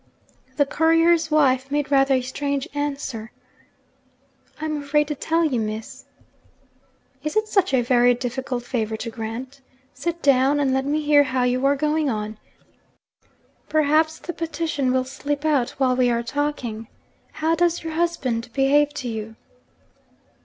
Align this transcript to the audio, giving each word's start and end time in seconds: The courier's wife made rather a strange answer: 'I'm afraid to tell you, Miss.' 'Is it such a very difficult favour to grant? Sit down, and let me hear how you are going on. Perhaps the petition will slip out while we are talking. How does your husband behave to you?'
The 0.57 0.65
courier's 0.65 1.29
wife 1.29 1.69
made 1.69 1.91
rather 1.91 2.15
a 2.15 2.21
strange 2.23 2.67
answer: 2.73 3.31
'I'm 4.59 4.77
afraid 4.81 5.07
to 5.09 5.13
tell 5.13 5.45
you, 5.45 5.59
Miss.' 5.59 6.05
'Is 7.21 7.35
it 7.35 7.47
such 7.47 7.71
a 7.71 7.83
very 7.83 8.15
difficult 8.15 8.63
favour 8.63 8.97
to 8.97 9.11
grant? 9.11 9.61
Sit 9.93 10.23
down, 10.23 10.59
and 10.59 10.73
let 10.73 10.85
me 10.85 11.01
hear 11.03 11.21
how 11.21 11.43
you 11.43 11.63
are 11.67 11.75
going 11.75 12.09
on. 12.09 12.39
Perhaps 13.69 14.17
the 14.17 14.33
petition 14.33 14.91
will 14.91 15.05
slip 15.05 15.45
out 15.45 15.69
while 15.77 15.95
we 15.95 16.09
are 16.09 16.23
talking. 16.23 16.87
How 17.33 17.53
does 17.53 17.83
your 17.83 17.93
husband 17.93 18.49
behave 18.53 18.95
to 18.95 19.07
you?' 19.07 19.35